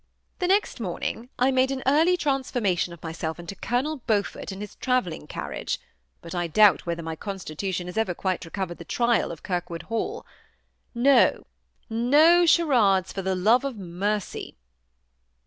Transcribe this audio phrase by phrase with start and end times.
[0.39, 4.73] The next morning I made an early transformation of myself into Colonel Beaufort in his
[4.77, 5.77] travelling carriage;
[6.23, 9.83] but I doubt whether my con stitution has ever quite recovered the trial of Kirwood
[9.89, 10.25] Hall.
[10.95, 11.45] No,
[11.87, 14.55] no charades, for the love of mercy."